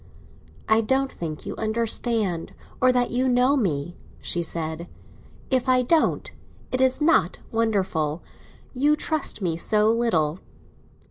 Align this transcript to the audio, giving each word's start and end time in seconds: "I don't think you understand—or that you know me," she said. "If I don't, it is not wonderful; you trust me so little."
"I 0.67 0.81
don't 0.81 1.11
think 1.11 1.45
you 1.45 1.55
understand—or 1.57 2.91
that 2.91 3.11
you 3.11 3.27
know 3.29 3.55
me," 3.55 3.95
she 4.19 4.41
said. 4.41 4.87
"If 5.51 5.69
I 5.69 5.83
don't, 5.83 6.31
it 6.71 6.81
is 6.81 7.01
not 7.01 7.37
wonderful; 7.51 8.23
you 8.73 8.95
trust 8.95 9.43
me 9.43 9.57
so 9.57 9.91
little." 9.91 10.39